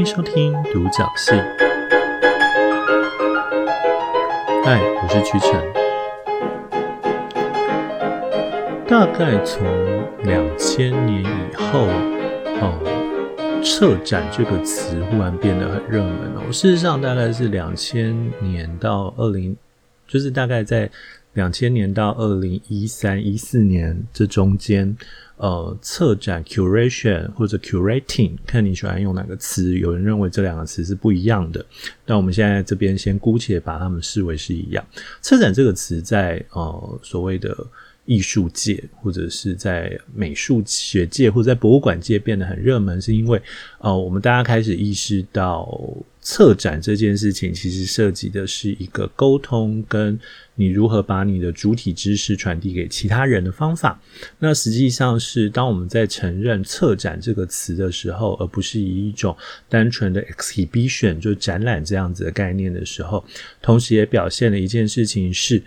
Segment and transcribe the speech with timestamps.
[0.00, 1.32] 欢迎收听独角戏。
[4.64, 5.60] 嗨，我是曲晨。
[8.88, 9.62] 大概从
[10.22, 11.86] 两千年以后，
[12.62, 16.50] 哦，策展这个词忽然变得很热门哦。
[16.50, 19.54] 事实上，大概是两千年到二零，
[20.08, 20.90] 就是大概在
[21.34, 24.96] 两千年到二零一三一四年这中间。
[25.42, 29.74] 呃，策展 curation 或者 curating，看你喜欢用哪个词。
[29.78, 31.64] 有人认为这两个词是不一样的，
[32.04, 34.86] 但我们现在这边先姑且把它们视为是一样。
[35.22, 37.56] 策展这个词在呃所谓的
[38.04, 43.40] 艺术界，或者是在美术学界，或者在博物馆界变得很热门，是因为
[43.78, 45.66] 呃我们大家开始意识到。
[46.22, 50.20] 策展这件事情其实涉及的是一个沟通，跟
[50.60, 53.98] 你如何把你的主体知识传递给其他人的方法。
[54.38, 59.34] 那实际上是当我们在承认“策展”这个词的时候，而不是以一种
[59.70, 63.24] 单纯的 exhibition 就展览这样子的概念的时候，
[63.62, 65.62] 同时也表现了一件事情是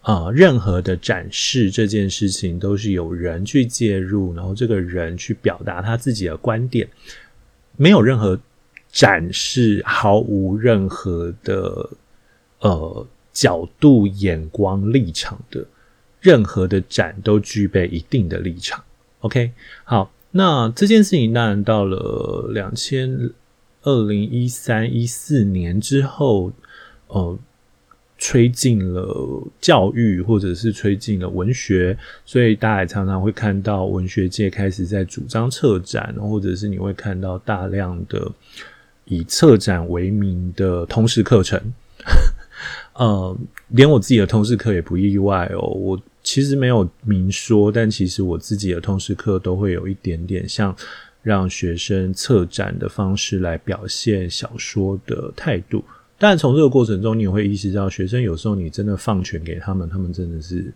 [0.00, 6.88] 啊、呃，任何的展示这件事情都是有人去介入，然后这个人去表达他自己的观点，
[7.76, 8.36] 没有任何。
[8.94, 11.90] 展示毫无任何的
[12.60, 13.04] 呃
[13.34, 15.66] 角度、眼光、立场的，
[16.20, 18.82] 任何的展都具备一定的立场。
[19.20, 19.52] OK，
[19.84, 23.28] 好，那这件事情当然到了两千
[23.82, 26.50] 二零一三一四年之后，
[27.08, 27.38] 呃，
[28.16, 38.32] 吹进了教育，或者是吹进了文学，所以大家常常会看到文学界开始在主张策展，或者是你会看到大量的。
[39.06, 41.60] 以策展为名的通识课程，
[42.94, 43.36] 呃，
[43.68, 45.60] 连我自己的通识课也不意外哦。
[45.68, 50.74] 我其实没有明说，但其实我自己的通识课都会有一点点像
[51.22, 55.84] 让学生策展的方式来表现小说的态度。
[56.16, 60.72] 但从这个过程中，你也会意识到，学生有时候你真的放权给他们，他们真的是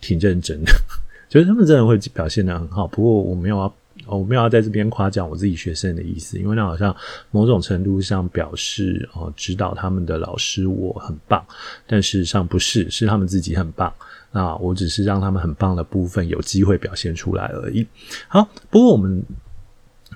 [0.00, 0.72] 挺认真的，
[1.28, 2.86] 就是他们真的会表现得很好。
[2.86, 3.74] 不过我没有要。
[4.06, 6.94] 哦，我没有要在这边夸奖我自己学生的意思，因为那好像
[7.30, 11.44] 某种程度上表示，哦，指导他们的老师我很棒，
[11.86, 13.92] 但事实上不是，是他们自己很棒。
[14.32, 17.86] 那我只是让他们很棒的部分有机会表现出来而已。
[18.28, 19.22] 好，不过我们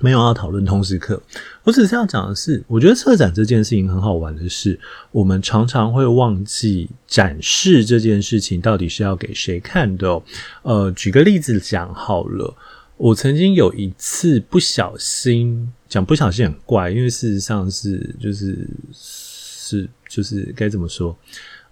[0.00, 1.22] 没有要讨论通识课，
[1.64, 4.78] 我只是要讲的是，我觉得策展这件事情很好玩的是，
[5.10, 10.20] 我们常常会忘记展示这件事情到底是要给谁看的。
[10.62, 12.54] 呃，举个例子讲好了。
[13.00, 21.16] 我曾经有一次不小心讲，不小心很怪，因为事实上是就是是就是该怎么说？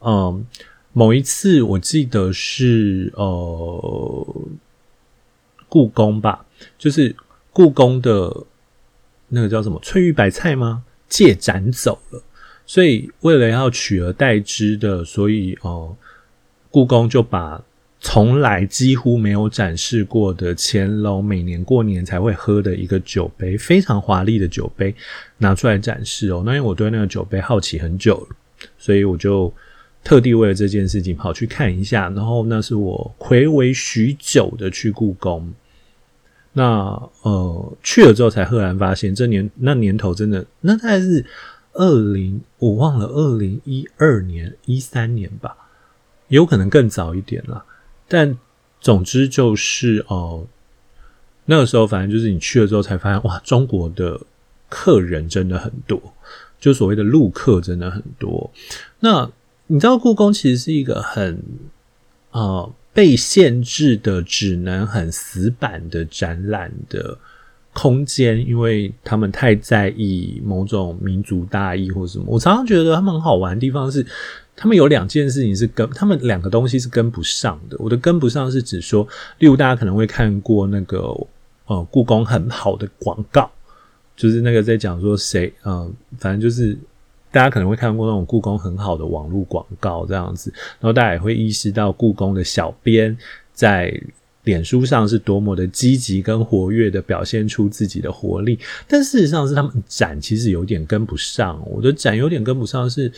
[0.00, 0.46] 嗯，
[0.94, 4.36] 某一次我记得是呃
[5.68, 6.46] 故宫吧，
[6.78, 7.14] 就是
[7.52, 8.34] 故宫的
[9.28, 10.82] 那个叫什么翠玉白菜吗？
[11.10, 12.22] 借展走了，
[12.64, 15.94] 所以为了要取而代之的，所以哦、
[16.70, 17.62] 故宫就把。
[18.00, 24.94] 从来几乎没有展示过的乾隆每年过年才会喝的一个酒杯，非常华丽的酒杯
[25.38, 26.42] 拿出来展示哦。
[26.46, 28.36] 那因为我对那个酒杯好奇很久了，
[28.78, 29.52] 所以我就
[30.04, 32.08] 特地为了这件事情跑去看一下。
[32.10, 35.52] 然后那是我睽违许久的去故宫。
[36.52, 36.64] 那
[37.22, 41.26] 呃去了之后才赫然发现，这年那年头真的那大概是
[41.72, 45.56] 二零我忘了二零一二年一三年吧，
[46.28, 47.64] 有可能更早一点了。
[48.08, 48.38] 但
[48.80, 50.46] 总之就是哦，
[51.44, 54.18] 那个时候反正就是你去了之后才发现，哇，中国的
[54.68, 56.00] 客人真的很多，
[56.58, 58.50] 就所谓的陆客真的很多。
[59.00, 59.30] 那
[59.66, 61.42] 你知道故宫其实是一个很
[62.30, 67.18] 啊、被限制的，只能很死板的展览的
[67.72, 72.24] 空间，因为他们太在意某种民族大义或什么。
[72.28, 74.06] 我常常觉得他们很好玩的地方是。
[74.60, 77.76] 他们有两件事情是跟他们两个东西是跟不上的。
[77.78, 79.06] 我的跟不上是指说，
[79.38, 80.98] 例如大家可能会看过那个
[81.66, 83.48] 呃故宫很好的广告，
[84.16, 85.88] 就是那个在讲说谁呃，
[86.18, 86.76] 反正就是
[87.30, 93.16] 大家可能会看过那种故宫很好的网络广告这样子，然后大家也会意识到故宫的小编
[93.54, 93.96] 在
[94.42, 101.62] 脸书上是多么的积极跟活跃的表现出自己的活力，但事实上是他们展其实有点跟不上。
[101.70, 103.12] 我的展有点跟不上是。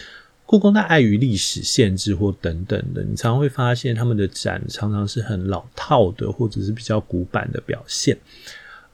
[0.50, 8.18] 故宫它碍于历史限制或等等的，你常常会发现他们的展常常是很老套的，或者是比较古板的表现。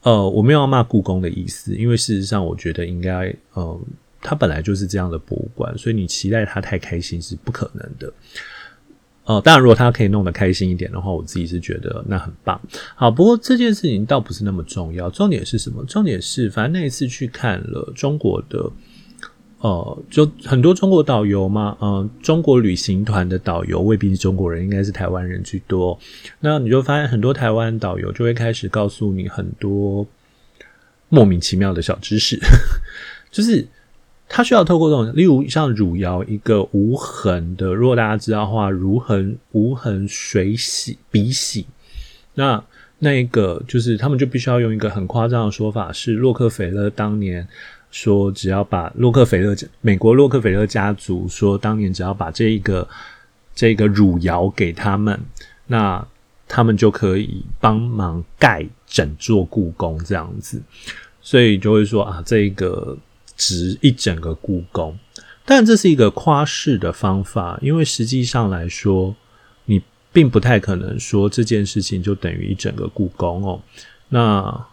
[0.02, 3.80] 呃，我没有要骂故宫的意思，因为事实上我觉得应该，呃，
[4.20, 8.12] 它本来就是这样的博物馆，所以你期待它太开心是不可能的。
[9.24, 12.60] 呃，当然如果他可以弄得开心一点的话，我自己是觉得那很棒。
[12.94, 15.82] 好，不过这件事情倒不是那么重要，重点是什么？
[15.86, 18.70] 重点是反正那一次去看了中国的。
[19.58, 25.98] 呃，就很多中国导游嘛，嗯、中国旅行团的导游未必是中国人，应该是台湾人居多。
[26.40, 30.06] 那你就发现很多台湾导游就会开始告诉你很多
[31.08, 32.38] 莫名其妙的小知识，
[33.32, 33.66] 就是
[34.28, 41.66] 他需要透过这种，例如像汝窑一个无痕的，如果大家知道的话，无痕无痕水洗笔洗，
[42.34, 42.62] 那
[42.98, 47.48] 那一个就是他们就必须要用一个很夸张的说法，是洛克菲勒当年。
[47.98, 52.86] 说只要把洛克菲勒美国洛克菲勒家族说当年只要把这一个
[53.54, 55.18] 这个汝窑给他们，
[55.66, 56.06] 那
[56.46, 60.60] 他们就可以帮忙盖整座故宫这样子，
[61.22, 62.94] 所以就会说啊，这个
[63.34, 64.94] 值一整个故宫。
[65.46, 69.16] 但这是一个夸饰的方法，因为实际上来说，
[69.64, 69.80] 你
[70.12, 73.62] 并不太可能说这件事情就等于一整个故宫哦。
[74.10, 74.66] 那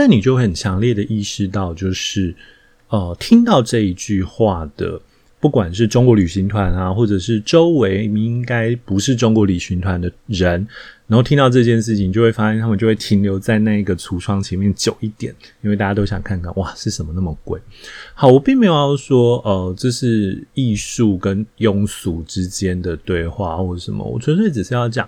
[0.00, 2.34] 但你就会很强烈的意识到，就是，
[2.88, 4.98] 呃，听到这一句话的，
[5.38, 10.66] 不管是中国旅行团啊，或者是周围应该不是中国旅行团的人，
[11.06, 17.60] 然后听到这件事情，就会发现他们就会停留在那个橱窗前面久一点，因为大家都想看看，哇，是什么那么贵？
[18.14, 25.06] 好，我并没有要说，呃，这是艺术跟庸俗之间的对话或者什么，我纯粹只是要讲。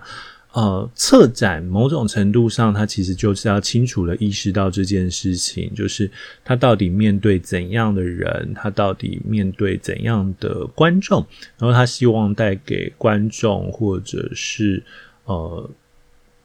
[0.53, 6.07] 呃，策展某种程度上，他其实就是要清楚的意识到这件事情，就是
[6.45, 11.25] 他到底面对怎样的人，他到底面对怎样的观众，
[11.57, 14.83] 然后他希望带给观众或者是
[15.25, 15.67] 呃，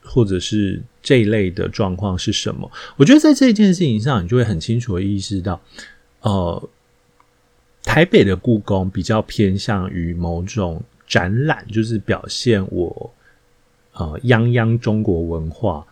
[0.01, 2.71] 或者是这一类的状况是什么？
[2.97, 5.61] 我觉得在这件事情上，你就会很清楚的意识到，
[6.21, 6.69] 呃，
[7.83, 13.13] 台北的故宫比较偏向于某种展览，就是表现我。
[13.99, 15.85] 呃，泱泱中国文化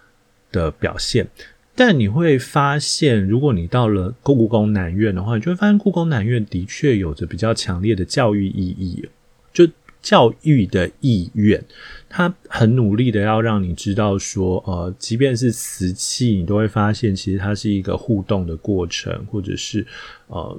[0.50, 1.28] 的表现，
[1.76, 9.10] 但你会发现，如果你到了故宫南院的话，你就会发现故宫南院的确有着比较强烈的教育意义，
[9.52, 9.68] 就
[10.02, 11.62] 教育的意愿，
[12.08, 19.86] 他很努力的要让你知道说，呃，即便是瓷器，你都会发现其实它是一个互动的过程，或者是
[20.28, 20.58] 呃。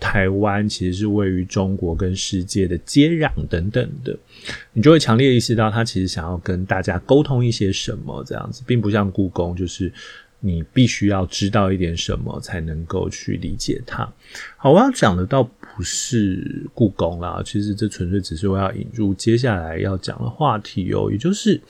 [0.00, 4.18] 台湾其实是位于中国跟世界的接壤等等的，
[4.72, 9.92] 你就会强烈意识到他其实想要跟大家沟通一些什么这样子，并不像故宫，就是
[10.40, 14.10] 你必须要知道一点什么才能够去理解它。
[14.56, 21.60] 好，我要讲的倒不是故宫啦，其实这纯粹只是我要引入接下来要讲的话题哦，也就是。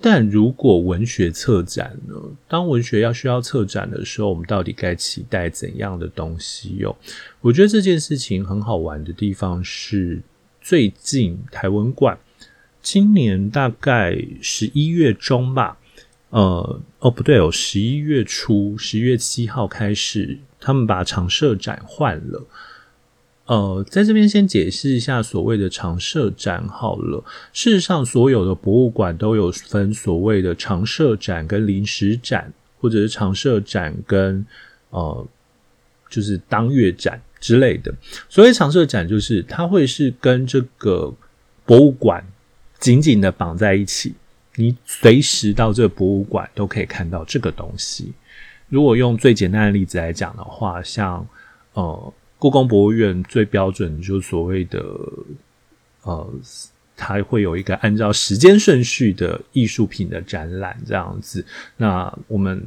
[0.00, 2.14] 但如果文学策展呢？
[2.46, 6.94] 当文学要需要策展的时候，我们到底该期待怎样的东西哟？
[7.40, 10.20] 我觉得这件事情很好玩的地方是，
[10.60, 12.18] 最近台文馆
[12.82, 15.78] 今年大概十一月中吧，
[16.30, 22.46] 呃，哦不对哦，十一月初，十一月七号开始，他们把常设展换了。
[23.46, 27.22] 呃，在这边先解释一下所谓的常设展好了。
[27.52, 34.44] 事实上，所有的博物馆都有分所谓的常设展跟临时展，或者是常设展跟
[34.90, 35.26] 呃，
[36.10, 37.94] 就是当月展之类的。
[38.28, 41.14] 所谓常设展，就是它会是跟这个
[41.64, 42.26] 博物馆
[42.80, 44.12] 紧紧的绑在一起，
[44.56, 48.12] 你随时到这个博物馆都可以看到这个东西。
[48.68, 51.24] 如果用最简单的例子来讲的话，像
[51.74, 52.12] 呃。
[52.38, 54.78] 故宫博物院最标准就是所谓的，
[56.02, 56.30] 呃，
[56.96, 61.44] 它会有一个按照时间顺序的艺术品的展览这样子。
[61.76, 62.62] 那我们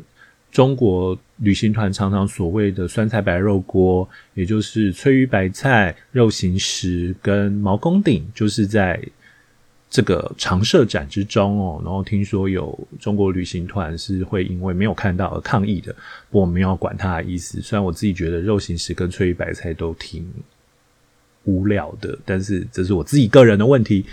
[0.51, 9.01] 中国旅行团常常所谓的酸菜白肉锅，也就是翠玉白菜、肉形石跟毛公鼎，就是在。
[9.89, 15.91] 这个常设展之中哦，然后听说有中国旅行团是会因为没有看到而抗议的，
[16.29, 17.59] 不过我没有管他的意思。
[17.61, 20.31] 虽然我自己觉得肉形石跟翠玉白菜都挺
[21.45, 24.05] 无聊的，但是这是我自己个人的问题。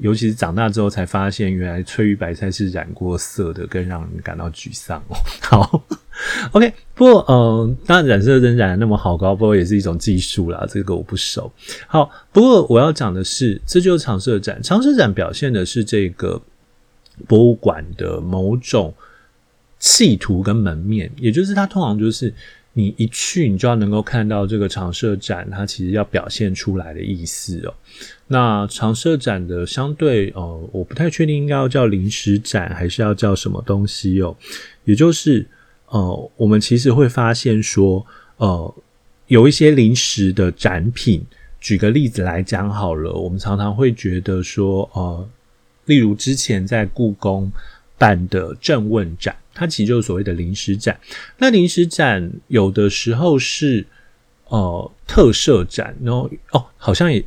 [0.00, 5.16] 尤其是长大之后才发现，原来翠玉白菜是染过色的，更让人感到沮丧哦。
[5.40, 5.82] 好
[6.52, 11.52] OK，不过嗯，当然染色针染的那么好高，不过也是一种技术啦，这个我不熟。
[11.86, 14.62] 好，不过我要讲的是，这就是常设展。
[14.62, 16.40] 常设展表现的是这个
[17.26, 18.94] 博物馆的某种
[19.78, 22.32] 企图跟门面，也就是它通常就是。
[22.78, 27.72] 你一去，你就要能够看到这个常设展，它其实要表现出来的意思哦。
[28.26, 34.36] 那常设展的相对，呃，我不太确定应该要叫临时展，还是要叫什么东西哦。
[34.84, 35.46] 也就是，
[35.88, 38.04] 呃，我们其实会发现说，
[38.36, 38.74] 呃，
[39.26, 41.24] 有一些临时的展品，
[41.60, 45.28] 举个例子来讲好了，我们常常会觉得说，呃，
[45.84, 47.50] 例如之前在故宫
[47.98, 50.98] 办的郑问展，它其实就是所谓的临时展。
[51.38, 53.86] 那临时展有的时候是
[54.48, 57.24] 呃特设展，然后哦，好像也。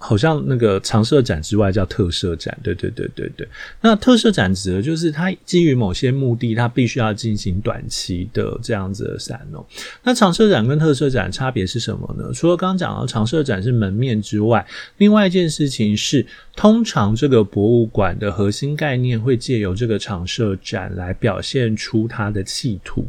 [0.00, 3.46] 好像那个常设展之外叫特设展，对对对对对。
[3.80, 9.66] 那特设展指的就是它基于某些目的，它必须要进行短期的这样子的展哦。
[10.04, 12.32] 那常设展跟特设展差别是什么呢？
[12.32, 14.64] 除了刚刚讲到常设展是门面之外，
[14.98, 16.24] 另外一件事情是，
[16.54, 23.04] 通常这个博物馆的核心概念会借由这个常设展来表现出它的企图。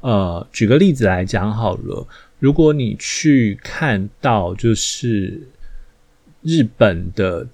[0.00, 2.04] 呃，举个例子来讲好了，
[2.40, 5.40] 如果你去看到就是。
[6.46, 7.44] 日本的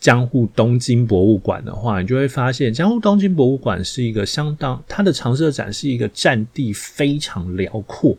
[0.00, 8.16] 江户东京博物馆的话，你就会发现江户东京博物馆是一个相当，它的常设展是一个占地非常辽阔，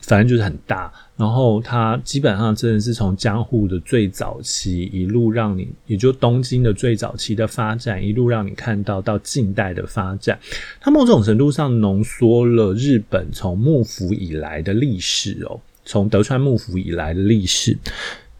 [0.00, 0.90] 反正就是很大。
[1.16, 10.38] 然后它基本上真的是从江户的最早期一路让你，也就东京的最早期的发展，一路让你看到到近代的发展。
[10.80, 17.76] 它某种程度上浓缩了日本从幕府以来的历史哦，从德川幕府以来的历史。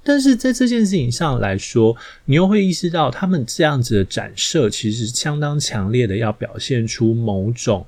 [0.05, 7.87] 但是在这件事情上来说，你又会意识到，他们这样子的展设其实相当强烈的要表现出某种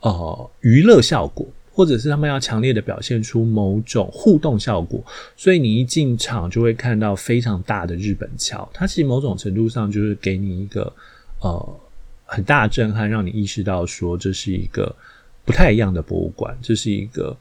[0.00, 5.02] 呃娱乐效果，或者是他们要强烈的表现出某种互动效果。
[5.36, 10.92] 所以你一进场就会看到非常大的日本桥，它其实某种程度上就是给你一个
[11.40, 11.80] 呃
[12.26, 14.94] 很大震撼，让你意识到说这是一个
[15.46, 17.36] 不太一样的博物馆，这是一个。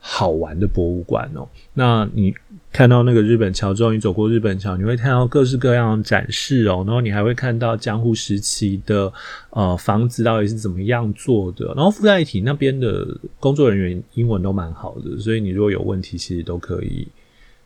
[0.00, 2.32] 好玩的博物馆哦，那你
[2.70, 9.12] 看到那个日本桥之后，你走过日本桥，你会看到各式各样的展示哦，然后你还会看到江户时期的
[9.50, 13.06] 呃房子到底是怎么样做的，然后附带体那边的
[13.40, 17.08] 工作人员英文都蛮好的，所以你如果有问题，其实都可以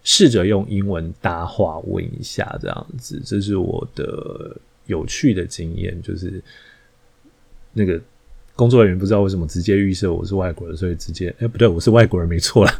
[0.04, 4.56] 试着用英文搭话问一下，这样子，这是我的
[4.86, 6.42] 有趣的经验，就是
[7.72, 8.00] 那个。
[8.54, 12.78] 工作人员不知道为什么直接预设我是外国人，所以直接哎、不对，我是外国人没错啦。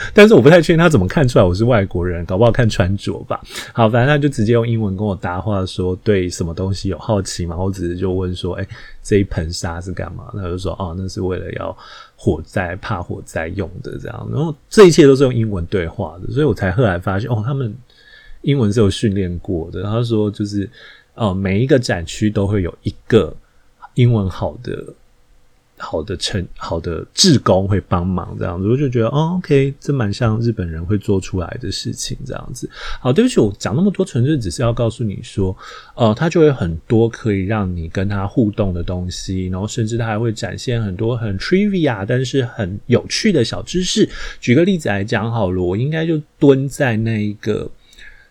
[0.14, 3.40] 但是我不太确定他怎么看出来我是外国人，搞不好看穿着吧。
[3.72, 7.56] 好，反正他就直接用英文跟我搭话说，对什么东西有好奇嘛？
[7.56, 8.66] 我只是就问说，哎、
[9.02, 10.24] 这一盆沙是干嘛？
[10.32, 11.76] 他就说，哦，那是为了要
[12.16, 14.28] 火灾怕火灾用的这样。
[14.32, 17.74] 然后这一切都是用英文对话的，所以我才后来发现，哦，他们
[18.42, 19.82] 英文是有训练过的。
[19.82, 20.68] 他说就是，
[21.14, 23.34] 哦，每一个展区都会有一个。
[23.94, 24.84] 英文好的、
[25.80, 32.68] 好的成好的志工会帮忙这样子，我就觉得哦，OK，这蛮像日本人会做出来的事情这样子。
[33.00, 35.56] 好，对不起，我讲那么多，纯粹只是要告诉你说，
[35.94, 44.08] 呃，他就会很多可以让你跟他互动的东西，然后甚至他还会展现很多很 trivia，但是很有趣的小知识。
[44.40, 47.70] 举个例子来讲好了，我应该就蹲在那一个，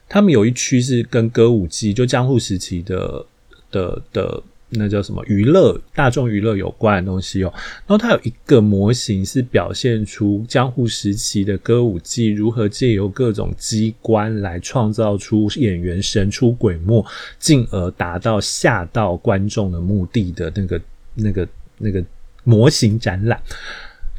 [0.07, 3.25] 他们有一区是跟歌舞伎，就江户时期的
[3.71, 4.43] 的的。
[4.71, 17.03] 那叫什么娱乐大众娱乐有关的东西哦，然后它有一个模型是表现出江户时期的歌舞伎如何借由各种机关来创造出演员神出鬼没，
[17.39, 20.81] 进而达到吓到观众的目的的那个
[21.15, 21.47] 那个
[21.77, 22.03] 那个
[22.43, 23.41] 模型展览。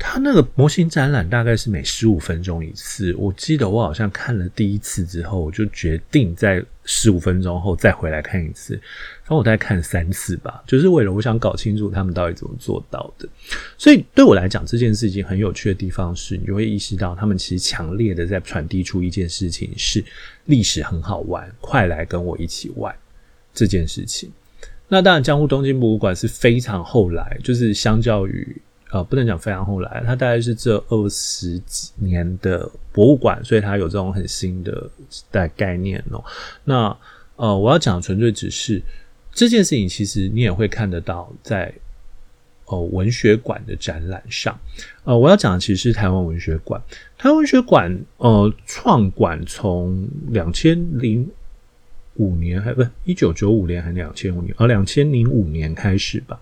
[0.03, 13.29] 他那个模型展览大概是每十五分钟一次，我记得我好像看了第一次之后，我就决定在十五分钟后再回来看一次，然后我大概看三次吧，就是为了我想搞清楚他们到底怎么做到的。
[13.77, 20.03] 所以对我来讲，这件事情很有趣的地方是，你就会意识到他们其实强烈的在传递出一件事情，是
[20.47, 22.93] 历史很好玩，快来跟我一起玩
[23.53, 24.33] 这件事情。
[24.89, 28.57] 那当然，江户东京博物馆是非常后来，就是相较于。
[28.93, 34.91] 呃，不能讲非常后来，它大概是这二十几年的博物馆，所以它有这种很新的
[35.31, 36.25] 的概念哦。
[36.65, 36.97] 那
[37.37, 38.83] 呃，我要讲的纯粹只是
[39.33, 41.73] 这件事情，其实你也会看得到在
[42.67, 44.59] 呃文学馆的展览上。
[45.05, 46.83] 呃，我要讲的其实是台湾文学馆，
[47.17, 51.31] 台湾文学馆呃创馆从两千零。
[52.21, 56.39] 五年还不一九九五年还两千五年，而两千零五年开始吧。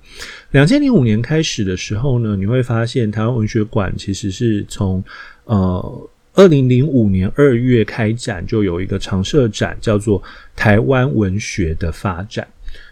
[0.51, 5.03] 两千零五年开始的时候呢，你会发现台湾文学馆其实是从
[5.45, 10.21] 呃二零零五年二月开展，就有一个常设展叫做
[10.57, 12.45] 台湾文学的发展。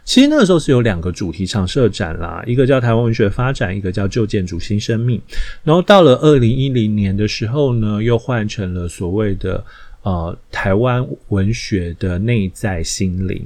[0.04, 5.20] 其实那个时候是有两个主题常设展啦，一个叫台湾文学发展，一个叫旧建筑新生命。
[5.64, 9.64] 然后到了二零一零年的时候呢，又换成了所谓的。
[10.06, 13.44] 呃，台湾文学的内在心灵，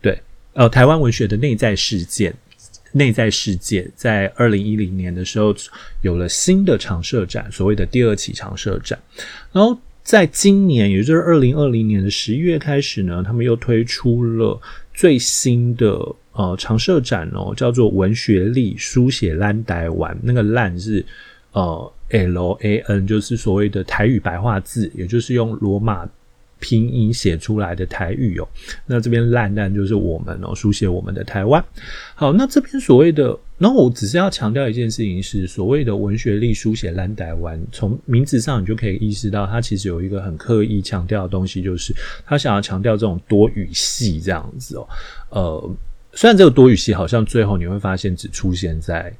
[0.00, 0.18] 对，
[0.54, 2.34] 呃，台湾文学的内在事件，
[2.92, 5.54] 内在世界，在二零一零年的时候
[6.00, 8.98] 有了新的常设展，所谓的第二期常设展。
[9.52, 14.58] 然后在今年，也就是二零二零年的十一月开始呢，他们又推出了
[14.94, 16.00] 最新的
[16.32, 21.04] 呃常设展哦，叫做“文学力书写咱台湾”，那个“咱”是
[21.54, 26.08] 呃 L A N，就是所谓的台语白话字，也就是用罗马。
[26.60, 28.48] 拼音写出来的台语哦，
[28.86, 31.62] 那这边烂蛋就是我们哦，书写我们的台湾。
[32.14, 41.94] 好，那这边所谓的，然后我只是要强调一件事情是，所谓的文学力书写烂台湾，从名字上你就可以意识到，它其实有一个很刻意强调的东西，就是
[42.24, 44.88] 他想要强调这种多语系这样子哦。
[45.30, 45.70] 呃，
[46.14, 49.12] 虽然这个多语系好像最后你会发现只出现在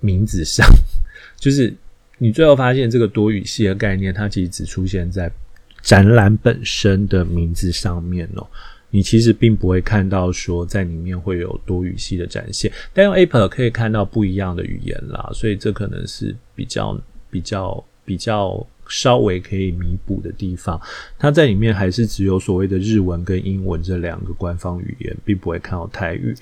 [0.00, 0.66] 名字上，
[1.42, 1.74] 就是
[2.18, 5.28] 你最后发现这个多语系的概念，它其实只出现在。
[5.82, 8.46] 展览本身的名字上面哦，
[8.90, 16.96] 你其实并不会看到说在里面会有多语系的展现，但用 Apple 可以看到不一样的语言啦，所以这可能是比较
[17.28, 20.78] 比较比较稍微可以弥补的地方。
[21.18, 26.34] 它在里面还是只有所谓的日文跟英文这两个官方语言，并不会看到台语。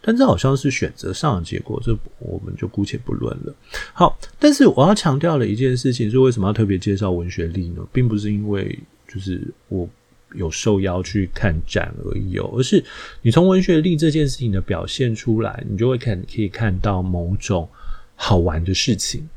[0.00, 3.54] 但这好像是选择上的结果，这我们就姑且不论了。
[3.92, 7.86] 好，但是我要强调的一件事情是，为什么要特别介绍文学力呢？
[7.92, 9.86] 并不是因为就是我
[10.34, 12.82] 有受邀去看展而已哦，而是
[13.20, 17.68] 你从文学力这件事情的表现出来，你就会看可以看到某种
[18.14, 19.28] 好玩的事情。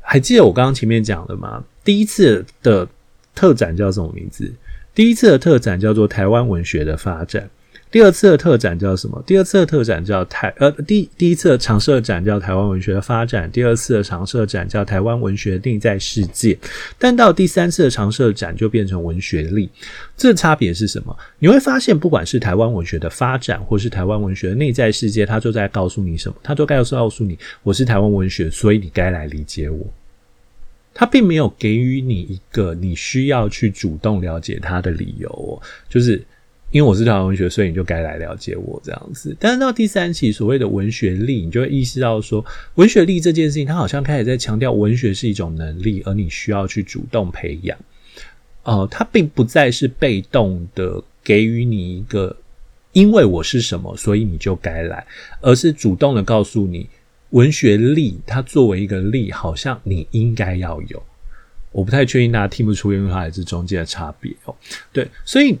[0.00, 1.62] 还记得我刚刚前面讲的吗？
[1.84, 2.86] 第一次的
[3.34, 4.52] 特展叫什么名字？
[4.94, 7.48] 第一次的特展叫做台湾文学的发展。
[7.90, 9.22] 第二次的特展叫什么？
[9.26, 16.58] 第二次的特展叫台呃第第一次的常设展叫台湾文学的发展，第二次的常设展叫台湾文学内在世界，
[16.98, 19.68] 但到第三次的常设展就变成文学力。
[20.16, 21.14] 这差别是什么？
[21.38, 26.36] 你会发现，不管是台湾文学的发展，或是台湾文学的内在世界，它都在告诉你什么？
[26.42, 29.86] 它都该告诉你，我是台湾文学，所以你该来理解我。
[30.94, 36.24] 他并没有给予你一个你需要去主动了解他的理由哦，就是。
[36.70, 39.36] 因为我是台湾文学，所以你就该来了解我这样子。
[39.38, 42.42] 但是到第三期所谓的文学力，你就会意识到说，
[42.76, 47.78] 文学力这件事情，它好像开始在强调文学是一种能力，而你需要去主动培养。
[48.62, 52.34] 呃，它并不再是被动的给予你一个，
[52.94, 55.06] 因为我是什么，所以你就该来，
[55.42, 56.88] 而是主动的告诉你，
[57.32, 61.02] 文学力它作为一个力，好像你应该要有。
[61.70, 64.54] 我不太确定大家听不出，因为它还是中间的差别哦。
[64.92, 65.58] 对，所以。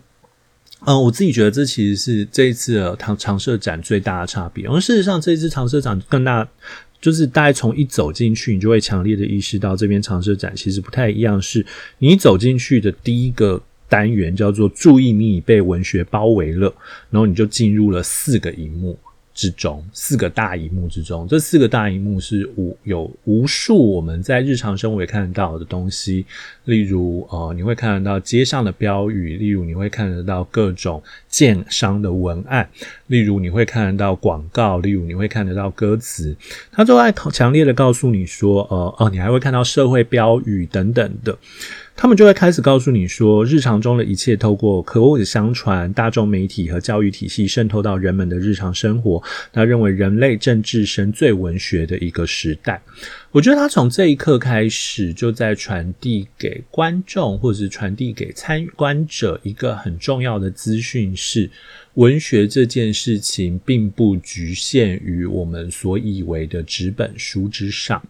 [0.84, 4.66] 嗯，我自己觉得这其实是这一次的长长社展最大的差别。
[4.66, 6.44] 而事实上，这一次长社展更大，
[7.00, 11.40] 就是大概从一走进去，你就会强烈的意识到，这边长社展其实不太一样。
[11.40, 11.64] 是
[11.98, 16.74] 你走进去的第一个单元叫做“注意，你已被文学包围了”，
[17.10, 18.98] 然后你就进入了四个荧幕。
[19.34, 26.24] 之中，四个大荧幕之中，这四个大荧幕是无有无数我们在日常生活也看得到的东西，
[26.66, 32.68] 例如呃，你会看得到街上的标语，例如你会看得到各种建商的文案，
[33.12, 36.34] 例如你会看得到广告，例如你会看得到歌词，
[36.70, 41.36] 它都在强烈的告诉你说，呃哦，你还会看到社会标语等等的。
[41.94, 49.22] 他们就会开始告诉你说，日常中的一切透过口口相传、大众媒体和教育体系渗透到人们的日常生活。
[49.52, 52.80] 他认为人类正置身最文学的一个时代。
[53.30, 61.50] 我觉得他从这一刻开始就在传递给观众，或者是传递给参观者一个很重要的资讯：是
[61.94, 68.02] 文学这件事情并不局限于我们所以为的纸本书之上。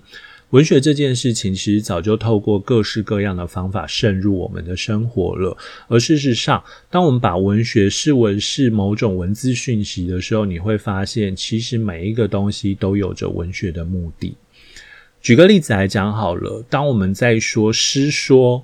[0.51, 5.57] 文学这件事情其实早就透过各式各样的方法渗入我们的生活了。
[5.89, 14.35] 而事实上，当我们把文学视为是某种文字讯息的时候，你会发现，其实每一个东西都有着文学的目的。
[15.23, 18.63] 举个例子来讲好了，当我们在说诗说，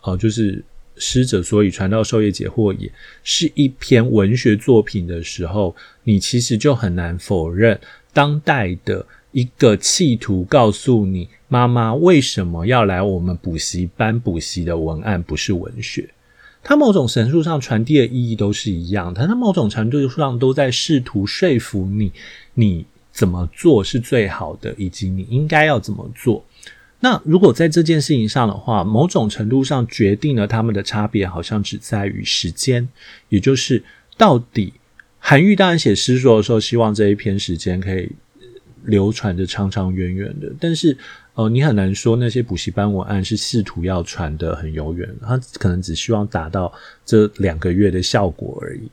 [0.00, 0.64] 哦，就是
[1.00, 2.92] 师者，所以传道授业解惑也
[3.24, 7.80] 是一篇文学作品的时候，你其实就很难否认
[8.12, 9.04] 当代的。
[9.32, 16.10] 一个企图告诉你妈妈为什么要来我们补习班补习的文案不是文学，
[16.64, 22.10] 它某种程度上传递的意义都是一样的，它某种程度上都在试图说服你，
[22.54, 26.44] 你怎么做是最好的，以及你应该要怎么做。
[27.00, 32.88] 那如果在这件事情上的话，某种程度上决定了他们的差别，好像只在于时间，
[33.28, 33.82] 也就是
[34.16, 34.72] 到底
[35.18, 38.10] 韩愈当然写诗作的时候，希望这一篇时间可以。
[38.84, 40.96] 流传着长长远远的，但是，
[41.34, 46.72] 呃，你很难说那些补习班文案是试图要传得很遥远，他可能只希望达到
[47.04, 48.90] 这两个月的效果而已。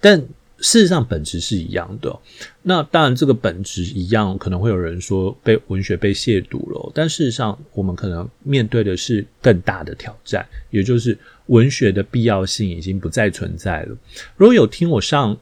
[0.00, 0.22] 但
[0.60, 2.18] 事实上本质是一样的。
[2.62, 6.92] 那当然，这个本质一样，可能会有人说被文学被亵渎了。
[6.94, 11.16] 但事实上，我们可能面对的是更大的挑战，也就是
[11.46, 13.96] 文学的必要性已经不再存在了。
[14.36, 15.36] 如果有听我上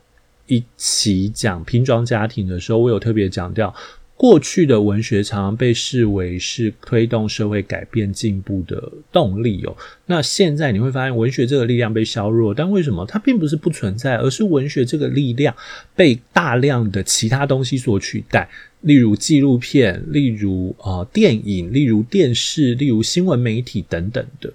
[0.47, 3.75] 一期讲拼装家庭的时候，我有特别强调。
[4.17, 9.77] 过去的文学常常被视为是推动社会改变进步的动力哦。
[10.07, 15.55] 那现在你会发现，文学这个力量被削弱，但为什么它并不是不存在，而是文学这个力量
[15.95, 18.49] 被大量的其他东西所取代，
[18.81, 24.51] 例如纪录片，例如呃电影，例如电视，例如新闻媒体等等的。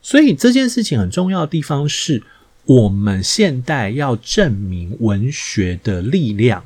[0.00, 2.22] 所以这件事情很重要的地方是，
[2.64, 6.64] 我们现代要证明文学的力量。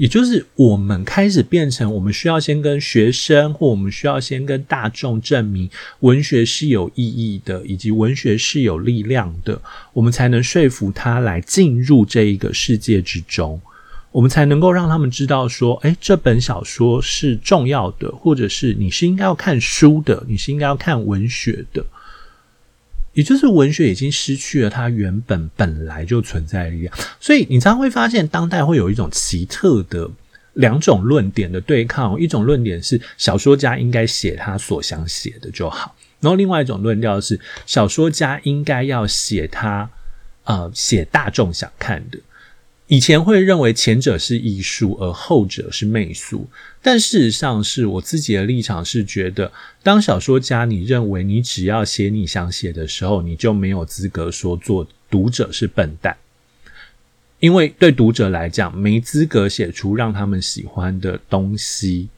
[0.00, 9.60] 也就是我们开始变成，我们需要先跟学生，或我们需要先跟大众证明文学是有意义的，以及文学是有力量的，
[9.92, 13.60] 我们才能说服他来进入这一个世界之中，
[14.10, 21.84] 我们才能够让他们知道说，诶，这本小说是重要的，或者是你是应该要看书的，你是应该要看文学的。
[23.20, 30.10] 也就是文学已经失去了它原本本来就存在的力量，所以你常常会发现，当代会有一种奇特的
[30.54, 32.18] 两种论点的对抗。
[32.18, 39.90] 一种论点是小说家应该写他所想写的就好，然后另外一种论调是小说家应该要写他
[40.44, 42.18] 呃写大众想看的。
[42.90, 46.48] 以前会认为前者是艺术，而后者是媚俗。
[46.82, 56.16] 但事实上，是我自己的立场是觉得，当小说家，你认为你只要写你想写的时候，你就没有资格说做读者是笨蛋，
[57.38, 62.08] 因为对读者来讲，没资格写出让他们喜欢的东西，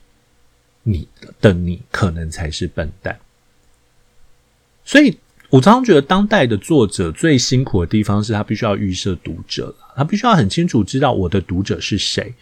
[0.84, 1.06] 你
[1.42, 3.18] 的你可能才是笨蛋。
[4.86, 5.18] 所以。
[5.52, 12.32] 我常常觉得，当代的作者最辛苦的地方是他必须要预设读者，他必须要很清楚知道我的读者是谁，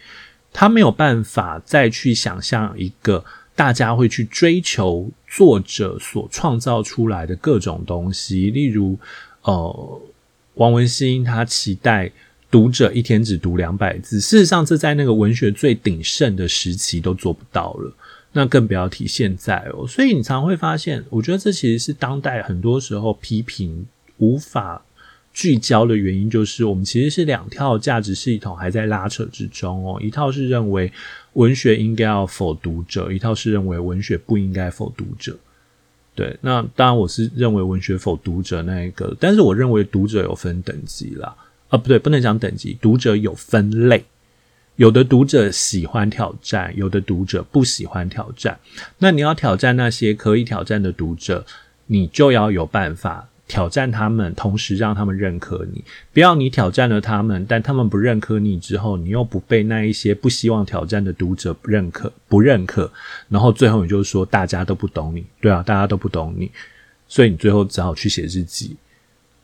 [0.53, 3.21] 他没有办法再去想象一个
[3.53, 8.97] 大家会去追求作者所创造出来的各种东西，例如，
[9.41, 10.01] 呃，
[10.53, 12.09] 王文兴他期待
[12.49, 17.93] 读者一天只读两百字，事实上这在那个文学最鼎盛的时期都做不到了。
[18.33, 23.85] 那更不要提现在哦，所以你常会发现，我觉得这其实是当代很多时候批评
[24.17, 24.83] 无法
[25.33, 29.99] 聚焦的原因，就是我们其实是两套价值系统还在拉扯之中哦。
[30.01, 30.91] 一套是认为
[31.33, 35.37] 文学应该要否读者，一套是认为文学不应该否读者。
[36.15, 41.33] 对，那当然我是认为文学否读者那一个，但是我认为读者有分等级啦，
[41.69, 44.03] 啊不对，不能讲等级，读者有分类。
[44.77, 48.57] 有的读者喜欢挑战，有的读者不喜欢挑战。
[48.97, 51.45] 那你要挑战那些可以挑战的读者，
[51.85, 55.83] 你就要有办法挑战他们，同时让他们认可你。
[56.13, 62.91] 不要你挑战了他们，但他们不认可你之后，你又不被那一些不希望挑战的读者认可，不认可，
[63.29, 66.49] 然后最后你就说大家都不懂你，对啊，大家都不懂你，
[67.07, 68.75] 所以你最后只好去写日记。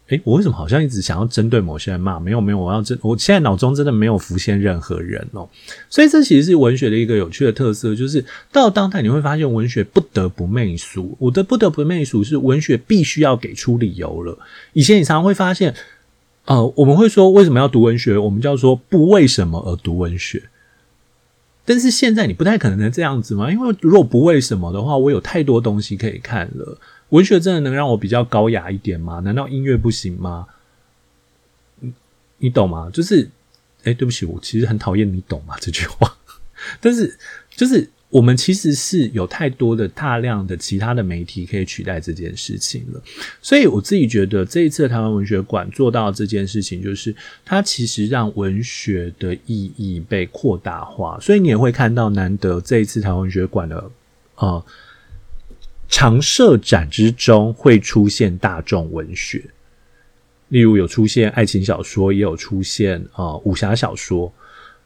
[0.07, 2.17] 诶，我为什么好像一直想要针对某些人骂？
[2.17, 2.97] 没有，没有，我要针。
[3.01, 5.49] 我现在脑中真的没有浮现任何人哦。
[5.89, 11.17] 所以这其实是文学的一个有趣的特色，就是到当代你会发现，文学不得不媚俗。
[11.19, 14.37] 我的不得不媚俗是文学必须要给出理由了。
[14.71, 15.75] 以前你常常会发现，
[16.45, 18.17] 呃，我们会说为什么要读文学？
[18.17, 20.43] 我们叫说不为什么而读文学。
[21.65, 26.77] 但是现在你不太可能能这样子嘛，因为如果不为什么的话，我有太多东西可以看了。
[27.09, 29.19] 文学真的能让我比较高雅一点吗？
[29.19, 30.45] 难道音乐不行吗？
[31.79, 31.93] 你
[32.37, 32.89] 你懂吗？
[32.91, 33.29] 就是，
[33.83, 36.17] 哎、对不起，我其实很讨厌“你懂吗” 这句话。
[36.81, 37.17] 但是，
[37.55, 43.01] 就是我们其实是有太多的大量的其他的媒体可以取代这件事情了。
[43.41, 47.15] 所以，我自己觉得这一次的台湾文学馆做到这件事情，就是
[47.45, 51.17] 它其实让文学的意义被扩大化。
[51.21, 53.77] 所以，你也会看到，难得这一次台湾文学馆的
[54.35, 54.47] 啊。
[54.47, 54.65] 呃
[55.89, 59.43] 常设展之中会出现大众文学，
[60.49, 64.31] 例如有出现爱情小说，也有出现啊、呃、武侠小说，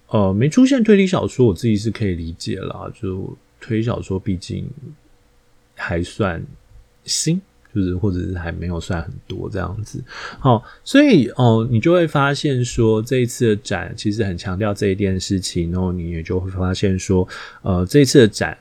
[0.09, 2.91] 呃，没出现推理小说，我自己是可以理解啦。
[2.93, 4.69] 就推理小说毕竟
[5.75, 6.43] 还算
[7.03, 7.41] 新，
[7.73, 10.03] 就是或者是还没有算很多这样子。
[10.39, 17.27] 好，所以哦、你就会发现说这一次的展其实很强调这一件事情，然后你也就会发现说，
[17.63, 18.55] 呃，这一次的展。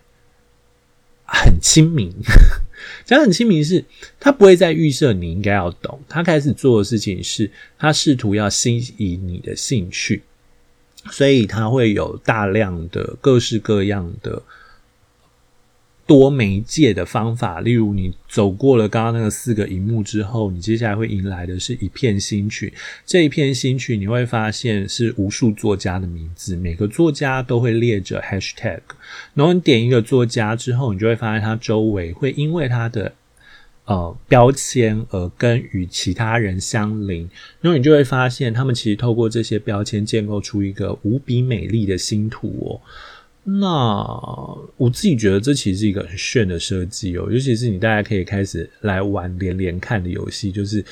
[1.33, 2.13] 很亲民，
[3.07, 3.85] 讲很亲民是，
[4.19, 10.23] 他不会再预设你应该要懂，他开始做的事情是，他试图要吸引你的兴趣，
[11.11, 14.43] 所以他会有大量的各式各样的
[16.11, 22.75] 多媒介的方法，例如你走过了刚刚那个四个荧幕之后，你接下来会迎来的是一片新曲。
[23.07, 28.81] 这一片新曲你会发现是无数作家的名字，每个作家都会列着 hashtag。
[29.35, 33.13] 然后你点一个作家之后，你就会发现他周围会因为他的
[33.85, 37.31] 呃标签而跟与其他人相邻。
[37.61, 42.83] 然后你就会发现，他们其实透过这些标签建构出一个无比美丽的星图哦。
[43.45, 44.03] 那
[44.77, 50.85] 我自己觉得这其实是一个很炫的设计哦，尤其是你大家可以开始来玩连连看的游戏，就是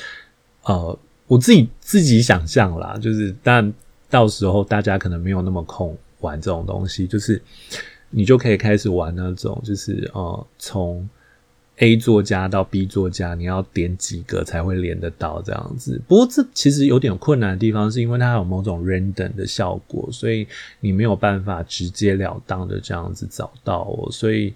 [0.62, 3.72] 呃，我自己自己想象啦，就是但
[4.10, 7.40] 到时候大家可能没有那么空玩这种东西，就是
[8.10, 11.08] 你就可以开始玩那种，就是呃从。
[11.80, 16.00] A 作家到 B 作家，你要点几个才会连得到这样子？
[16.08, 20.46] 不过这其实有点困难的地方，是因为它有某种 random 的效果，所以
[20.80, 24.10] 你没有办法直截了当的这样子找到我。
[24.10, 24.52] 所以，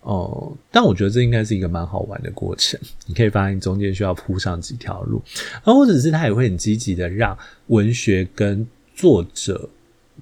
[0.00, 2.78] 哦、但我觉得这应该是一个蛮好玩的过程。
[3.06, 5.22] 你可以发现中间需要铺上几条路，
[5.64, 9.68] 然后或者是它也会很积极的让文学跟作者。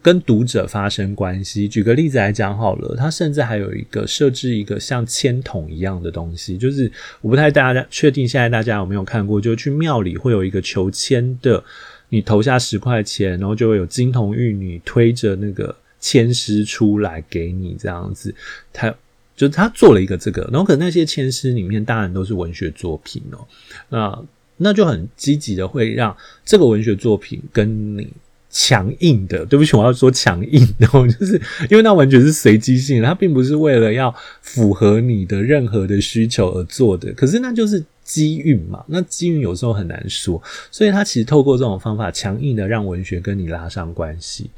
[0.00, 1.68] 跟读者发生关系。
[1.68, 11.62] 举个例子来讲好了，它甚至还有一个设置一个像签筒一样的东西，就是我不太大家确定现在大家有没有看过，就去庙里会有一个求签的，
[12.08, 18.34] 你投下十块钱，然后就会有金童玉女推着那个签师出来给你这样子。
[18.72, 18.88] 他
[19.36, 23.46] 就是他做了一个这个，然后可能那些签诗里面当然都是文学作品哦，
[23.90, 24.24] 那
[24.56, 28.08] 那就很积极的会让这个文学作品跟你。
[28.52, 30.86] 强硬的，对不起，我要说强硬的，
[31.18, 37.10] 就是因为那完全是随机性，它并不是为了要符合你的任何的需求而做的。
[37.14, 44.50] 可是那就是机运嘛，那机运有时候很难说，所以它其实透过这种方法，强硬的让文学跟你拉上关系。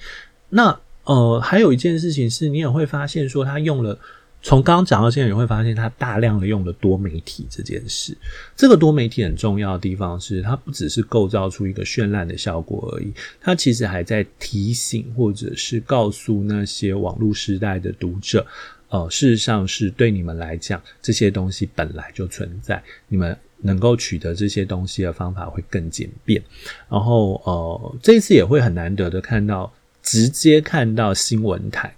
[0.50, 3.98] 那呃，还有一件事情是，你也会发现说，他用了。
[4.44, 8.14] 从刚刚讲到现在，你会发现它大量的用了多媒体这件事。
[8.54, 18.46] 这个多媒体很重要的地方是，它不只是构造出一个绚烂的效果而已，它其实还在提醒或者是告诉那些网络时代的读者，
[18.90, 26.42] 呃，事实上是对你们来讲，这些东西本来就存在，你们能够取得这些东西的方法会更简便。
[26.90, 31.96] 然后，呃，这一次也会很难得的看到，直接看到新闻台。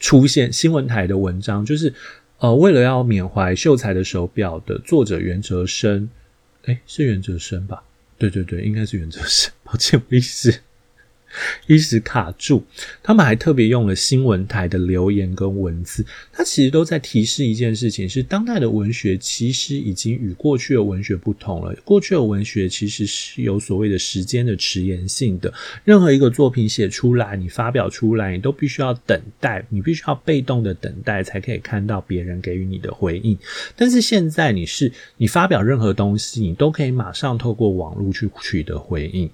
[0.00, 1.94] 出现新闻台的文章，就是
[2.38, 6.08] 呃，为了要缅怀秀才的手表的作者袁哲生，
[6.64, 7.82] 诶，是袁哲生吧？
[8.18, 10.60] 对对对，应该是袁哲生， 抱歉，不好意思。
[11.66, 12.62] 一时卡住，
[13.02, 21.74] 他们还特别用了新闻台的留言跟文字，它其实都在提示一件事情：是当代的文学其实已经与过去的文学不同了。
[21.84, 25.52] 过去的文学其实是有所谓的时间的迟延性的，
[25.84, 33.38] 任何一个作品写出来，你发表出来，你都必须要等待，你必须要被动的等待，才可以看到别人给予你的回应。
[33.76, 39.30] 但是现在，你是你发表任何东西，你都可以马上透过网络去取得回应。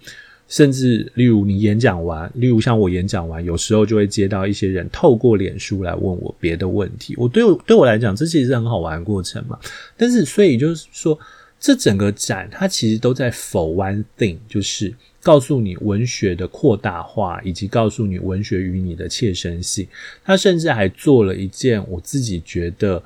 [0.48, 7.14] 甚至，例如你演讲完，例如像我演讲完，有时候就会接到一些人透过脸书来问我别的问题。
[7.16, 9.58] 我对我对我来讲，这其实是很好玩的过程嘛。
[9.96, 11.18] 但是，所以就是说，
[11.58, 19.84] 这整个展它其实都在 for one thing，就是告诉你文学的扩大化，以及告诉你文学与你的切身性。
[20.24, 23.02] 他甚至还做了一件我自己觉得，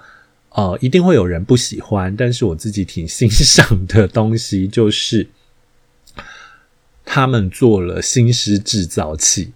[0.50, 5.26] 呃，一定会有人不喜欢，但是我自己挺欣赏的东西，就是。
[7.12, 9.52] 他们做了新诗制造器。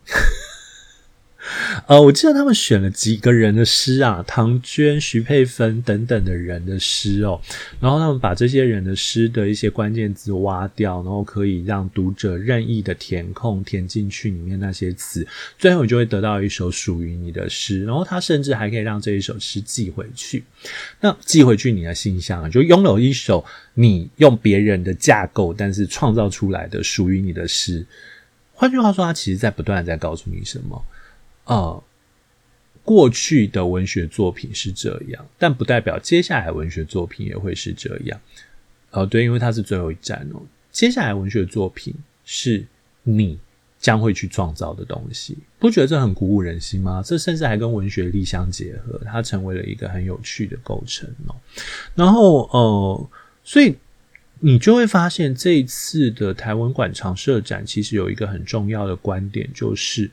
[1.87, 7.40] 呃，我记得他们选了几个人的诗啊，唐娟、徐佩芬等等的人的诗哦，
[7.81, 15.27] 然后他们把这些人的诗的一些关键字挖掉，然后可以让读者任意的填空填进去里面那些词，
[15.59, 17.85] 最后你就会得到一首属于你的诗。
[17.85, 20.45] 然后他甚至还可以让这一首诗寄回去，
[21.01, 27.85] 那寄回去你的信箱就拥有一首你用别人的架构但是创造出来的属于你的诗。
[28.53, 30.85] 换句话说，他其实在不断的在告诉你什么。
[31.44, 31.83] 呃，
[32.83, 38.20] 过去的文学作品是这样，但不代表接下来文学作品也会是这样。
[38.90, 40.42] 呃，对，因为它是最后一站哦。
[40.70, 42.66] 接下来文学作品是
[43.02, 43.38] 你
[43.78, 47.02] 将会去创造的东西，不觉得这很鼓舞人心吗？
[47.04, 51.35] 这甚至还跟文学力相结合，它成为了一个很有趣的构成哦。
[51.94, 53.11] 然后，呃，
[53.44, 53.76] 所以
[54.40, 60.11] 你就会发现，这一次的台文馆常设展其实有一个很重要的观点，就是。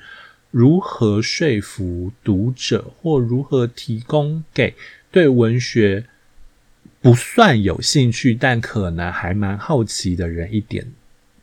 [0.51, 4.75] 如何说服读者，或如何提供给
[5.09, 6.05] 对文学
[7.01, 10.85] 不算有兴趣，但可能还蛮好奇的人一点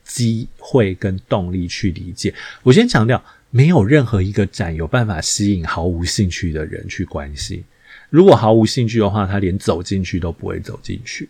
[0.04, 2.34] 机会跟动力去理解？
[2.62, 7.64] 我先强调，没有任何一个展有办法吸引毫无兴趣的人去关心。
[8.10, 11.28] 如果毫无兴趣的话，他连走进去都不会走进去。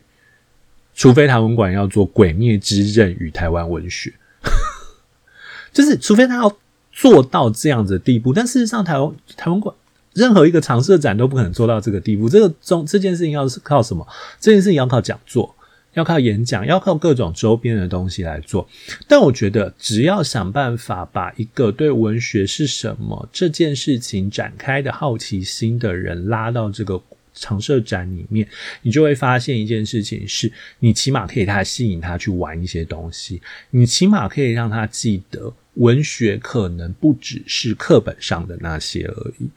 [0.94, 4.12] 除非台文馆要做《鬼灭之刃》与台湾文学，
[5.72, 6.58] 就是除非他要
[7.00, 8.32] 做到这样子的地步。
[8.32, 9.74] 但事实上，台湾台湾馆
[10.14, 12.28] 任何一个常设展都不可能做到这个地步。
[12.28, 14.06] 这个中这件事情要是靠什么？
[14.40, 15.54] 这件事情要靠讲座。
[15.94, 18.68] 要靠演讲，要靠各种周边的东西来做。
[19.08, 27.00] 但我觉得，只要想办法把一个对文学是什么这件事情展开的好奇心的人拉到这个
[27.34, 28.46] 常设展里面，
[28.82, 39.48] 你就会发现一件事情是：你起码可以他吸引他去玩一些东西，你起码可以让他记得文学可能不只是课本上的那些而已。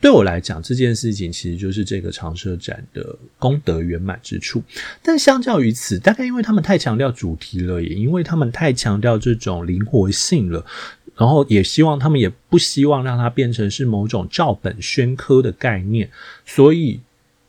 [0.00, 4.60] 对我来讲，这件事情其实就是这个常设展的功德圆满之处。
[5.00, 10.66] 但相较于此，大概因为他们太强调主题了，也因为他们太强调这种灵活性了，
[11.16, 16.10] 然后也希望他们也不希望让它变成是某种照本宣科的概念。
[16.44, 16.98] 所以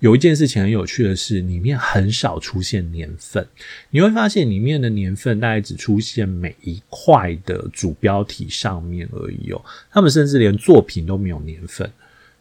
[0.03, 3.47] 有一件事情很有趣的是，里面很少出现年份。
[3.89, 9.63] 你会发现里面的年份大概只出现每一块的主标题上面而已哦。
[9.89, 11.89] 他们甚至连作品都没有年份。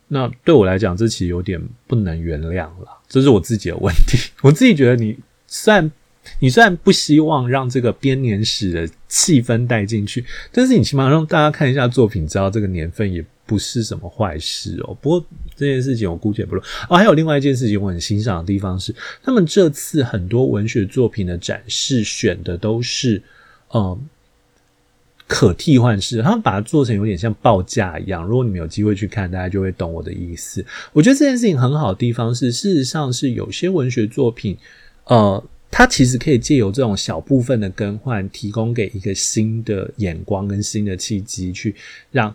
[0.09, 4.19] 那对我来讲，这其实有点不能原谅了，这是我自己的问题。
[4.43, 5.89] 我自己觉得你，虽然
[6.41, 14.97] 你虽然不希望让这个编年史的气氛带进去，但是你起码让大家看一下作品，知道这个年份也不是什么坏事哦。
[15.03, 16.67] 不过这件事情我姑且不论。
[16.89, 23.23] 哦，还有另外一件事情我很欣赏的地方是，他们这次很多文学作品的展示选的都是，
[23.75, 24.09] 嗯。
[25.29, 28.23] 可替换式，他们把它做成有点像报价一样。
[28.23, 30.63] 如果你们有机会去看，大家就会懂我的意思。
[30.93, 34.59] 我觉得这件事情很好的地方是，事实上是有些文学作品，
[35.07, 41.75] 呃，它其实可以借由这种小部分的更换，提供给一个新的眼光跟新的契机，去
[42.11, 42.35] 让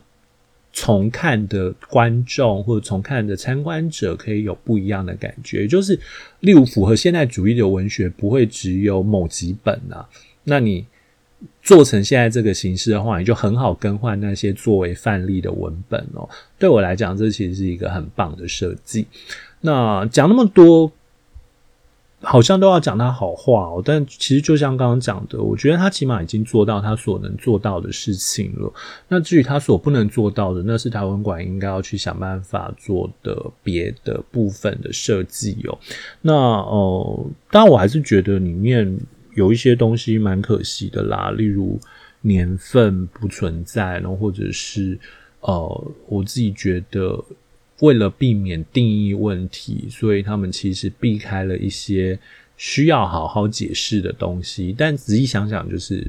[0.78, 5.68] 重看的观众或者重看的参观者可以有不一样的感觉。
[5.68, 6.00] 就是，
[6.42, 10.08] 例如符合现代主义的文学，不会只有某几本啊，
[10.44, 10.86] 那你。
[11.62, 16.28] 做成现在这个形式的话，你就很好更换那些作为范例的文本哦。
[16.58, 19.06] 对我来讲，这其实是一个很棒的设计。
[19.62, 20.92] 那讲那么多，
[22.22, 23.82] 好像都要讲他好话哦。
[23.84, 28.74] 但其实就像刚刚讲的，我觉得他起码已经做到他所能做到的事情了。
[29.08, 35.78] 那至于他所不能做到的，那是台湾馆应该要去想办法做的别的部分的设计哦。
[36.22, 38.98] 那呃，当然我还是觉得里面。
[39.36, 41.80] 有一些东西蛮可惜的啦，例如
[42.22, 44.98] 年份不存在，然后或者是
[45.42, 47.24] 呃，我自己觉得
[47.80, 52.20] 为了避免定义问题，所以他们其实避开了一些
[52.58, 54.74] 需要好好解释的东西。
[54.78, 56.06] 但仔细想想，就是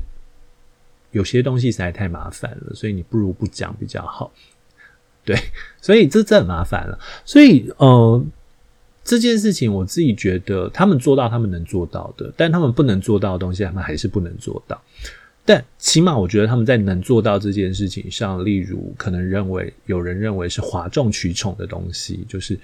[1.12, 4.32] 有些东西实在太麻烦了，所以你不如不讲比较好。
[5.24, 5.36] 对，
[5.80, 6.98] 所以这这很麻烦了。
[7.24, 8.24] 所以呃。
[9.04, 14.78] 这件事情我自己觉得，他们做到他们能做到的，但他们不能做到的东西，他们还是不能做到。
[15.48, 22.60] 但起码我觉得他们在能做到这件事情上，例如可能认为有人认为是哗众取宠的东西，就是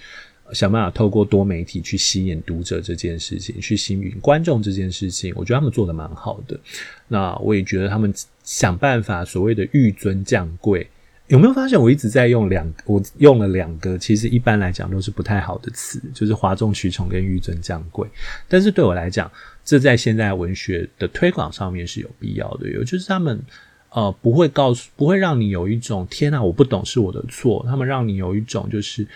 [0.53, 6.61] 想办法透过多媒体去吸引读者这件事情，去吸引观众这件事情，我觉得他们做得蛮好的。
[7.09, 10.87] 那我也觉得他们想办法所谓的紆尊降贵。
[11.29, 18.07] 有没有发现我一直在用两，我用了两个，其实一般来讲都是不太好的词，就是哗众取宠跟紆尊降贵。
[18.47, 19.33] 但是对我来讲，
[19.65, 22.69] 这在现代文学的推广上面是有必要的。
[22.71, 23.41] 有就是他们
[23.91, 27.65] 呃不会告诉，不会让你有一种天哪，我不懂是我的错。
[27.67, 29.07] 他们让你有一种就是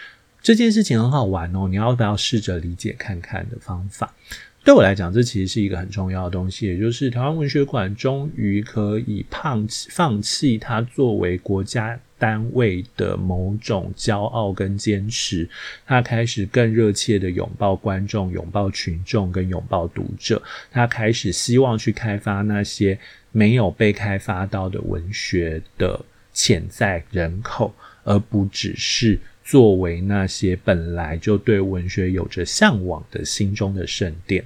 [0.40, 4.14] 这件事情很好玩哦，你要不要试着理解看看的方法。
[4.64, 15.48] 对我来讲，这其实是一个很重要的东西，也就是台湾文学馆终于可以放弃放弃它作为国家单位的某种骄傲跟坚持，
[15.86, 22.98] 他开始更热切的拥抱观众、拥抱群众跟拥抱读者，他开始希望去开发那些
[23.32, 27.72] 没有被开发到的文学的潜在人口，
[28.04, 29.18] 而不只是。
[29.44, 34.44] 作为那些本来就对文学有着向往的心中的圣殿，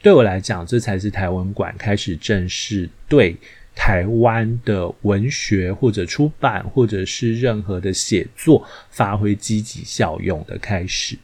[0.00, 3.36] 对我来讲，这才是台文馆开始正式对
[3.74, 11.16] 台湾的文学或者出版或者是任何的写作发挥积极效用的开始。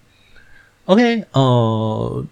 [0.86, 2.24] OK，呃，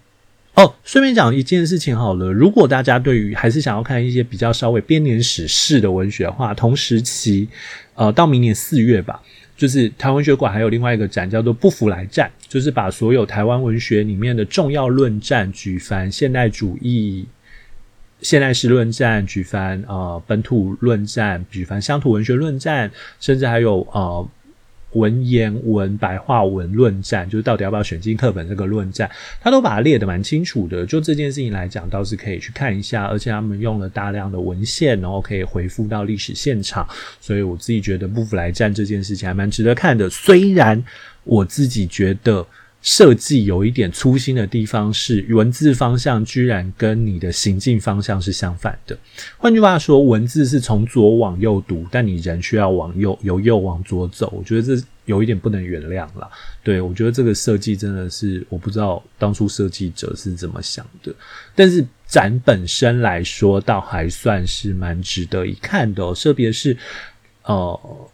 [0.55, 7.47] 哦，顺便讲一件事情好了，如果大家对于还是想要看一些比较稍微编年史式的文学的话，同时期，
[7.95, 9.21] 呃，到明年四月吧。
[9.55, 17.27] 就是台湾文学馆还有另外一个展叫做“不服来战”，就是把所有台湾文学里面的重要论战举凡现代主义、
[18.21, 24.29] 现代诗论战，举凡呃本土论战，举凡乡土文学论战，甚至还有呃
[24.93, 29.09] 文言文、白话文论战，就是到底要不要选进课本这个论战，
[29.39, 30.85] 他都把它列得蛮清楚的。
[30.85, 36.87] 就这件事情来讲，倒是可以去看一下，而且他们用了大量的文献，然后可以回复到历史现场。
[37.21, 40.09] 所以我自己觉得不服来战这件事情还蛮值得看的。
[40.09, 40.83] 虽然
[41.23, 42.45] 我自己觉得。
[42.81, 48.97] 设计有一点粗心的地方是，文字方向居然跟你的行进方向是相反的。
[49.37, 54.33] 换句话说，文字是从左往右读，但你人需要往右，由右往左走。
[54.33, 56.31] 我觉得这有一点不能原谅了。
[56.63, 61.13] 对，我觉得这个设计真的是，我不知道当初设计者是怎么想的。
[61.53, 66.13] 但是展本身来说，倒还算是蛮值得一看的。
[66.13, 66.77] 特别是，
[67.43, 68.09] 呃，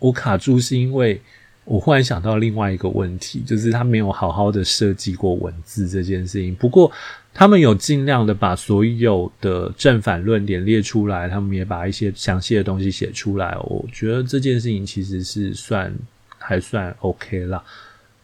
[0.00, 1.22] 我卡住是因为。
[1.64, 6.52] 我忽然想到另外一个问题，就是他没有好好的设计过文字这件事情。
[6.56, 6.90] 不过，
[7.32, 13.56] 他们有尽量的把所有的正反论点列出来，他们也把一些详细的东西写出来。
[13.60, 15.94] 我觉得这件事情其实是算
[16.36, 17.62] 还算 OK 啦。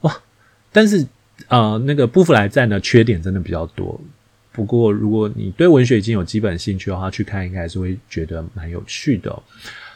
[0.01, 0.13] 哇！
[0.73, 1.07] 但是
[1.47, 4.01] 呃，那个不服来战的缺点真的比较多。
[4.51, 9.43] 不过，如果你对文学已经有基本兴趣的话，去看应该还是会觉得蛮有趣的。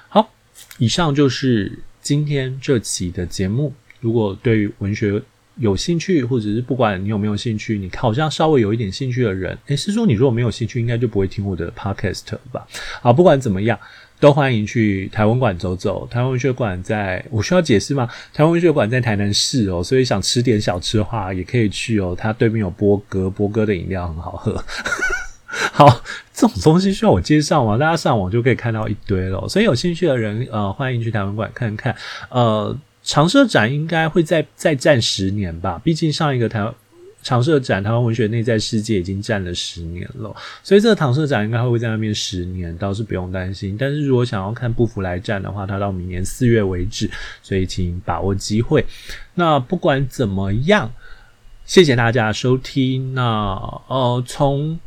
[0.09, 0.31] 好，
[0.79, 1.77] 以上就是。
[2.03, 5.23] 今天这期的节目，如果对于文学
[5.57, 12.67] 有兴趣，或者是不管你有没有兴趣，你好像稍微有一点兴趣的人，诶，是说你如果没有兴趣，应该就不会听我的 podcast 吧？
[13.01, 13.79] 好，不管怎么样，
[14.19, 16.09] 都欢迎去台文馆走走。
[16.11, 18.09] 台湾文学馆在，我需要解释吗？
[18.35, 22.17] 台湾文学馆在台南市哦，所以想吃点小吃的话，也可以去哦。
[22.19, 24.53] 它对面有波哥，波哥的饮料很好喝。
[25.73, 27.77] 好，这种东西需要我介绍吗？
[27.77, 29.47] 大家上网就可以看到一堆了。
[29.49, 31.95] 所以有兴趣的人，呃，欢迎去台湾馆看看。
[32.31, 36.75] 呃，长社展应该会再再站十年吧，毕竟上一个台湾
[37.23, 43.77] 常设展，台湾文学内在世界已经站了十年了，所以这个常设展应该会在那边十年，倒是不用担心。
[43.79, 47.11] 但是如果想要看不服来战的话，它到明年四月为止，
[47.43, 48.85] 所以请把握机会。
[49.35, 50.91] 那不管怎么样，
[51.65, 53.15] 谢谢大家收听。
[53.15, 53.23] 那
[53.87, 54.81] 呃，从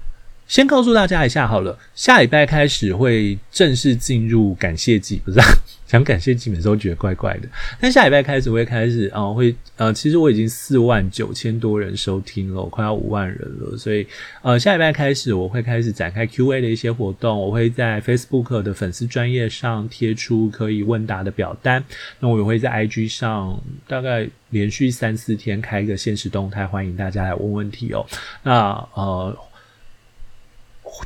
[0.47, 5.45] 先告诉大家一下好了，下礼拜开始会正式进入感谢季，不是、啊、
[5.87, 7.49] 讲感谢季，每次都觉得怪怪的。
[7.79, 14.05] 但下礼拜开始会开始啊、呃，会呃，其实我已经四万九千多人收听了，快要五万人了，所以
[14.43, 21.83] 呃，下礼拜开始我会开始展开 Q&A 的一些活动，我会在 Facebook 的粉丝专业上贴出可以问答的表单，
[22.19, 28.05] 那我也会在 IG 上大概连续三四天开一个限时动态，欢迎大家来问问题哦。
[28.43, 29.35] 那呃。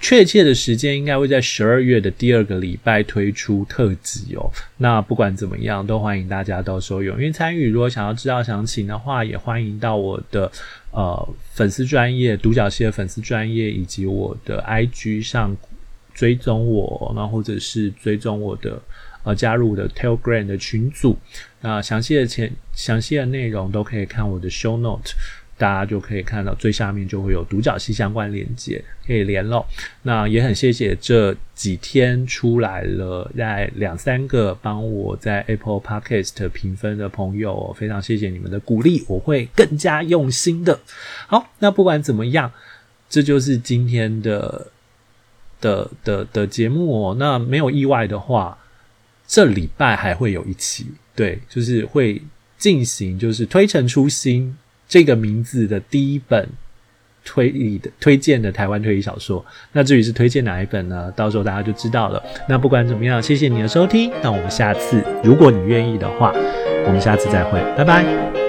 [0.02, 4.50] 确切的时间应该会在十二月的第二个礼拜推出特辑哦。
[4.78, 7.70] 那不管怎么样，都欢迎大家到时候踊跃参与。
[7.70, 10.52] 如果想要知道详情的话，也欢迎到我的
[10.92, 15.56] 呃粉丝专业独角戏的粉丝专业以及我的 IG 上
[16.14, 18.82] 追踪我，那或者是追踪我的
[19.24, 21.18] 呃加入我的 Telegram 的群组。
[21.62, 25.12] 那详细的前详细的内容都可以看我的 Show Note。
[25.60, 29.68] 大家就可以看到最下面就会有独角戏相关连接，可以联络。
[30.04, 40.80] 那也很谢谢这几天出来了在两三个帮我在 Apple Podcast 评分的朋友，非常谢谢你们的鼓励，我会更加用心的。
[41.28, 42.50] 好，那不管怎么样，
[43.10, 44.68] 这就是今天的
[45.60, 47.16] 的的的节目哦。
[47.20, 48.58] 那没有意外的话，
[49.28, 52.22] 这礼拜还会有一期，对，就是会
[52.58, 54.58] 进行就是推陈出新。
[54.90, 56.50] 这个名字的第一本
[57.24, 61.14] 推理的推荐的台湾推理小说，那至于是推荐哪一本呢？
[61.16, 62.22] 到时候大家就知道了。
[62.48, 64.12] 那不管怎么样，谢谢你的收听。
[64.24, 66.34] 那我们下次，如果你愿意的话，
[66.86, 68.49] 我们下次再会，拜拜。